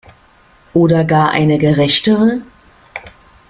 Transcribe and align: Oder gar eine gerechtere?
Oder 0.73 1.03
gar 1.05 1.29
eine 1.29 1.59
gerechtere? 1.59 2.41